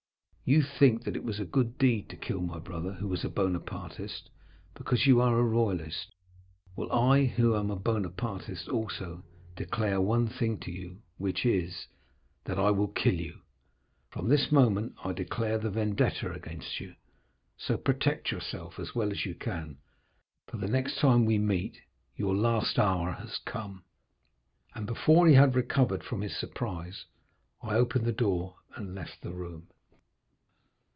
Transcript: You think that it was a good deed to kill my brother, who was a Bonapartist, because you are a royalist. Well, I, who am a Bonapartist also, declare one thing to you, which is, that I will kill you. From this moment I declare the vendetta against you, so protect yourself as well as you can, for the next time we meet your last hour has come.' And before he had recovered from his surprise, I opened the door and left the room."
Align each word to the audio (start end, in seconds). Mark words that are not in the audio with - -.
You 0.43 0.63
think 0.63 1.05
that 1.05 1.15
it 1.15 1.23
was 1.23 1.39
a 1.39 1.45
good 1.45 1.77
deed 1.77 2.09
to 2.09 2.17
kill 2.17 2.41
my 2.41 2.59
brother, 2.59 2.91
who 2.91 3.07
was 3.07 3.23
a 3.23 3.29
Bonapartist, 3.29 4.29
because 4.73 5.07
you 5.07 5.21
are 5.21 5.39
a 5.39 5.43
royalist. 5.43 6.13
Well, 6.75 6.91
I, 6.91 7.27
who 7.27 7.55
am 7.55 7.71
a 7.71 7.77
Bonapartist 7.77 8.67
also, 8.67 9.23
declare 9.55 10.01
one 10.01 10.27
thing 10.27 10.57
to 10.59 10.69
you, 10.69 10.99
which 11.17 11.45
is, 11.45 11.87
that 12.43 12.59
I 12.59 12.69
will 12.69 12.89
kill 12.89 13.13
you. 13.13 13.39
From 14.09 14.27
this 14.27 14.51
moment 14.51 14.95
I 15.05 15.13
declare 15.13 15.57
the 15.57 15.69
vendetta 15.69 16.33
against 16.33 16.81
you, 16.81 16.95
so 17.55 17.77
protect 17.77 18.29
yourself 18.29 18.77
as 18.77 18.93
well 18.93 19.09
as 19.09 19.25
you 19.25 19.35
can, 19.35 19.77
for 20.47 20.57
the 20.57 20.67
next 20.67 20.97
time 20.99 21.23
we 21.23 21.37
meet 21.37 21.77
your 22.17 22.35
last 22.35 22.77
hour 22.77 23.13
has 23.13 23.37
come.' 23.45 23.85
And 24.75 24.85
before 24.85 25.29
he 25.29 25.35
had 25.35 25.55
recovered 25.55 26.03
from 26.03 26.19
his 26.19 26.35
surprise, 26.35 27.05
I 27.61 27.75
opened 27.75 28.03
the 28.03 28.11
door 28.11 28.57
and 28.75 28.93
left 28.93 29.21
the 29.21 29.31
room." 29.31 29.67